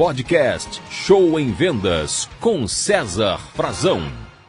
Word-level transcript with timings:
podcast 0.00 0.80
Show 0.90 1.38
em 1.38 1.52
Vendas 1.52 2.26
com 2.40 2.66
César 2.66 3.36
Frazão. 3.54 4.00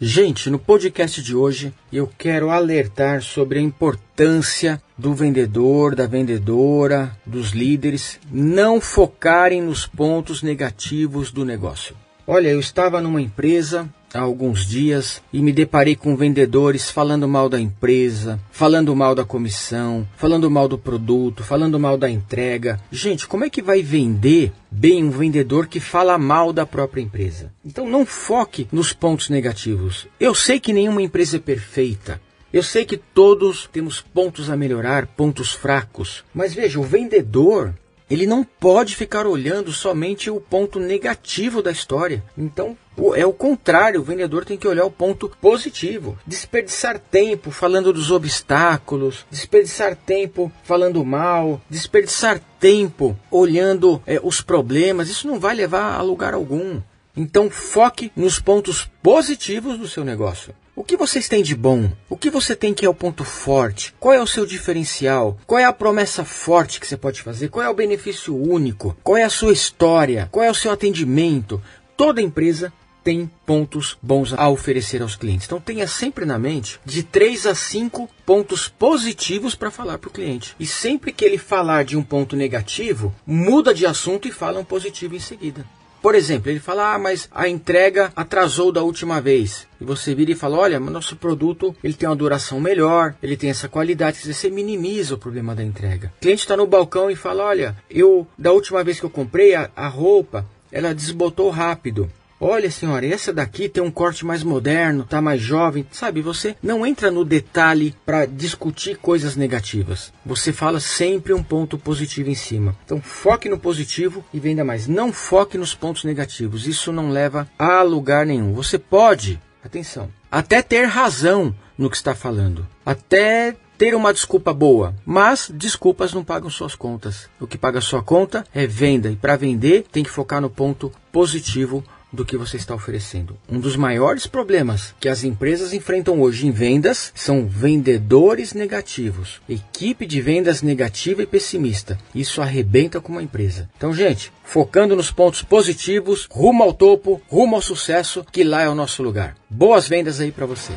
Gente, 0.00 0.48
no 0.48 0.58
podcast 0.58 1.22
de 1.22 1.36
hoje 1.36 1.70
eu 1.92 2.10
quero 2.16 2.48
alertar 2.48 3.20
sobre 3.20 3.58
a 3.58 3.62
importância 3.62 4.80
do 4.96 5.12
vendedor, 5.12 5.94
da 5.94 6.06
vendedora, 6.06 7.14
dos 7.26 7.50
líderes 7.50 8.18
não 8.32 8.80
focarem 8.80 9.60
nos 9.60 9.86
pontos 9.86 10.42
negativos 10.42 11.30
do 11.30 11.44
negócio. 11.44 11.94
Olha, 12.26 12.48
eu 12.48 12.58
estava 12.58 13.02
numa 13.02 13.20
empresa 13.20 13.86
há 14.14 14.20
alguns 14.20 14.64
dias 14.64 15.20
e 15.32 15.42
me 15.42 15.52
deparei 15.52 15.96
com 15.96 16.16
vendedores 16.16 16.90
falando 16.90 17.26
mal 17.26 17.48
da 17.48 17.60
empresa, 17.60 18.40
falando 18.50 18.94
mal 18.94 19.14
da 19.14 19.24
comissão, 19.24 20.06
falando 20.16 20.50
mal 20.50 20.68
do 20.68 20.78
produto, 20.78 21.42
falando 21.42 21.78
mal 21.78 21.98
da 21.98 22.08
entrega. 22.08 22.80
Gente, 22.90 23.26
como 23.26 23.44
é 23.44 23.50
que 23.50 23.60
vai 23.60 23.82
vender 23.82 24.52
bem 24.70 25.04
um 25.04 25.10
vendedor 25.10 25.66
que 25.66 25.80
fala 25.80 26.16
mal 26.16 26.52
da 26.52 26.64
própria 26.64 27.02
empresa? 27.02 27.52
Então 27.64 27.88
não 27.88 28.06
foque 28.06 28.68
nos 28.70 28.92
pontos 28.92 29.28
negativos. 29.28 30.06
Eu 30.18 30.34
sei 30.34 30.60
que 30.60 30.72
nenhuma 30.72 31.02
empresa 31.02 31.36
é 31.36 31.40
perfeita. 31.40 32.20
Eu 32.52 32.62
sei 32.62 32.84
que 32.84 32.96
todos 32.96 33.68
temos 33.72 34.00
pontos 34.00 34.48
a 34.48 34.56
melhorar, 34.56 35.08
pontos 35.08 35.52
fracos, 35.52 36.24
mas 36.32 36.54
veja, 36.54 36.78
o 36.78 36.84
vendedor 36.84 37.74
ele 38.08 38.26
não 38.26 38.44
pode 38.44 38.94
ficar 38.96 39.26
olhando 39.26 39.72
somente 39.72 40.30
o 40.30 40.40
ponto 40.40 40.78
negativo 40.78 41.62
da 41.62 41.70
história. 41.70 42.22
Então, 42.36 42.76
é 43.16 43.26
o 43.26 43.32
contrário, 43.32 44.00
o 44.00 44.04
vendedor 44.04 44.44
tem 44.44 44.56
que 44.56 44.68
olhar 44.68 44.84
o 44.84 44.90
ponto 44.90 45.28
positivo. 45.40 46.18
Desperdiçar 46.26 46.98
tempo 46.98 47.50
falando 47.50 47.92
dos 47.92 48.10
obstáculos, 48.10 49.26
desperdiçar 49.30 49.96
tempo 49.96 50.52
falando 50.62 51.04
mal, 51.04 51.60
desperdiçar 51.68 52.40
tempo 52.60 53.16
olhando 53.30 54.00
é, 54.06 54.20
os 54.22 54.40
problemas, 54.40 55.08
isso 55.08 55.26
não 55.26 55.40
vai 55.40 55.54
levar 55.54 55.94
a 55.94 56.02
lugar 56.02 56.34
algum. 56.34 56.80
Então 57.16 57.48
foque 57.48 58.12
nos 58.16 58.38
pontos 58.38 58.90
positivos 59.02 59.78
do 59.78 59.88
seu 59.88 60.04
negócio. 60.04 60.54
O 60.76 60.82
que 60.82 60.96
vocês 60.96 61.28
têm 61.28 61.40
de 61.40 61.54
bom? 61.54 61.88
O 62.10 62.16
que 62.16 62.28
você 62.28 62.56
tem 62.56 62.74
que 62.74 62.84
é 62.84 62.88
o 62.88 62.94
ponto 62.94 63.22
forte? 63.22 63.94
Qual 64.00 64.12
é 64.12 64.20
o 64.20 64.26
seu 64.26 64.44
diferencial? 64.44 65.38
Qual 65.46 65.60
é 65.60 65.64
a 65.64 65.72
promessa 65.72 66.24
forte 66.24 66.80
que 66.80 66.86
você 66.86 66.96
pode 66.96 67.22
fazer? 67.22 67.48
Qual 67.48 67.64
é 67.64 67.68
o 67.68 67.74
benefício 67.74 68.36
único? 68.36 68.96
Qual 69.04 69.16
é 69.16 69.22
a 69.22 69.30
sua 69.30 69.52
história? 69.52 70.28
Qual 70.32 70.44
é 70.44 70.50
o 70.50 70.54
seu 70.54 70.72
atendimento? 70.72 71.62
Toda 71.96 72.20
empresa 72.20 72.72
tem 73.04 73.30
pontos 73.46 73.96
bons 74.02 74.32
a 74.32 74.48
oferecer 74.48 75.00
aos 75.00 75.14
clientes. 75.14 75.46
Então 75.46 75.60
tenha 75.60 75.86
sempre 75.86 76.24
na 76.24 76.40
mente 76.40 76.80
de 76.84 77.04
3 77.04 77.46
a 77.46 77.54
5 77.54 78.10
pontos 78.26 78.66
positivos 78.66 79.54
para 79.54 79.70
falar 79.70 79.98
para 79.98 80.08
o 80.08 80.12
cliente. 80.12 80.56
E 80.58 80.66
sempre 80.66 81.12
que 81.12 81.24
ele 81.24 81.38
falar 81.38 81.84
de 81.84 81.96
um 81.96 82.02
ponto 82.02 82.34
negativo, 82.34 83.14
muda 83.24 83.72
de 83.72 83.86
assunto 83.86 84.26
e 84.26 84.32
fala 84.32 84.58
um 84.58 84.64
positivo 84.64 85.14
em 85.14 85.20
seguida. 85.20 85.64
Por 86.04 86.14
exemplo, 86.14 86.50
ele 86.50 86.60
fala: 86.60 86.92
"Ah, 86.92 86.98
mas 86.98 87.30
a 87.32 87.48
entrega 87.48 88.12
atrasou 88.14 88.70
da 88.70 88.82
última 88.82 89.22
vez". 89.22 89.66
E 89.80 89.84
você 89.86 90.14
vira 90.14 90.32
e 90.32 90.34
fala: 90.34 90.58
"Olha, 90.58 90.78
nosso 90.78 91.16
produto, 91.16 91.74
ele 91.82 91.94
tem 91.94 92.06
uma 92.06 92.14
duração 92.14 92.60
melhor, 92.60 93.14
ele 93.22 93.38
tem 93.38 93.48
essa 93.48 93.70
qualidade". 93.70 94.18
Quer 94.18 94.28
dizer, 94.28 94.34
você 94.34 94.50
minimiza 94.50 95.14
o 95.14 95.18
problema 95.18 95.54
da 95.54 95.64
entrega. 95.64 96.12
O 96.18 96.20
cliente 96.20 96.42
está 96.42 96.58
no 96.58 96.66
balcão 96.66 97.10
e 97.10 97.16
fala: 97.16 97.44
"Olha, 97.44 97.74
eu 97.88 98.26
da 98.36 98.52
última 98.52 98.84
vez 98.84 99.00
que 99.00 99.06
eu 99.06 99.08
comprei 99.08 99.54
a, 99.54 99.70
a 99.74 99.88
roupa, 99.88 100.44
ela 100.70 100.94
desbotou 100.94 101.48
rápido". 101.48 102.10
Olha, 102.40 102.70
senhora, 102.70 103.06
essa 103.06 103.32
daqui 103.32 103.68
tem 103.68 103.82
um 103.82 103.90
corte 103.90 104.26
mais 104.26 104.42
moderno, 104.42 105.04
tá 105.04 105.20
mais 105.20 105.40
jovem. 105.40 105.86
Sabe, 105.90 106.20
você 106.20 106.56
não 106.62 106.84
entra 106.84 107.10
no 107.10 107.24
detalhe 107.24 107.94
para 108.04 108.26
discutir 108.26 108.98
coisas 108.98 109.36
negativas. 109.36 110.12
Você 110.26 110.52
fala 110.52 110.80
sempre 110.80 111.32
um 111.32 111.42
ponto 111.42 111.78
positivo 111.78 112.28
em 112.28 112.34
cima. 112.34 112.76
Então, 112.84 113.00
foque 113.00 113.48
no 113.48 113.58
positivo 113.58 114.24
e 114.32 114.40
venda 114.40 114.64
mais. 114.64 114.86
Não 114.86 115.12
foque 115.12 115.56
nos 115.56 115.74
pontos 115.74 116.04
negativos. 116.04 116.66
Isso 116.66 116.92
não 116.92 117.10
leva 117.10 117.48
a 117.58 117.82
lugar 117.82 118.26
nenhum. 118.26 118.52
Você 118.52 118.78
pode, 118.78 119.40
atenção, 119.64 120.10
até 120.30 120.60
ter 120.60 120.84
razão 120.86 121.54
no 121.78 121.88
que 121.88 121.96
está 121.96 122.14
falando. 122.14 122.66
Até 122.84 123.56
ter 123.78 123.94
uma 123.94 124.12
desculpa 124.12 124.52
boa, 124.52 124.94
mas 125.04 125.50
desculpas 125.52 126.12
não 126.12 126.24
pagam 126.24 126.48
suas 126.48 126.74
contas. 126.74 127.28
O 127.40 127.46
que 127.46 127.58
paga 127.58 127.80
sua 127.80 128.02
conta 128.02 128.44
é 128.54 128.66
venda 128.66 129.10
e 129.10 129.16
para 129.16 129.36
vender 129.36 129.84
tem 129.90 130.04
que 130.04 130.10
focar 130.10 130.40
no 130.40 130.50
ponto 130.50 130.92
positivo 131.10 131.84
do 132.14 132.24
que 132.24 132.36
você 132.36 132.56
está 132.56 132.74
oferecendo. 132.74 133.36
Um 133.48 133.60
dos 133.60 133.76
maiores 133.76 134.26
problemas 134.26 134.94
que 134.98 135.08
as 135.08 135.24
empresas 135.24 135.72
enfrentam 135.72 136.20
hoje 136.20 136.46
em 136.46 136.50
vendas 136.50 137.12
são 137.14 137.46
vendedores 137.46 138.54
negativos, 138.54 139.40
equipe 139.48 140.06
de 140.06 140.20
vendas 140.20 140.62
negativa 140.62 141.22
e 141.22 141.26
pessimista. 141.26 141.98
Isso 142.14 142.40
arrebenta 142.40 143.00
com 143.00 143.12
uma 143.12 143.22
empresa. 143.22 143.68
Então, 143.76 143.92
gente, 143.92 144.32
focando 144.42 144.96
nos 144.96 145.10
pontos 145.10 145.42
positivos, 145.42 146.26
rumo 146.30 146.62
ao 146.62 146.72
topo, 146.72 147.20
rumo 147.28 147.56
ao 147.56 147.62
sucesso, 147.62 148.24
que 148.32 148.44
lá 148.44 148.62
é 148.62 148.68
o 148.68 148.74
nosso 148.74 149.02
lugar. 149.02 149.36
Boas 149.50 149.86
vendas 149.88 150.20
aí 150.20 150.32
para 150.32 150.46
você. 150.46 150.72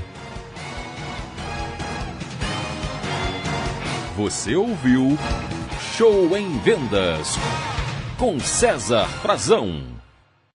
Você 4.18 4.56
ouviu 4.56 5.16
Show 5.96 6.36
em 6.36 6.58
Vendas 6.59 7.36
com 8.18 8.40
César 8.40 9.08
Frazão. 9.22 9.97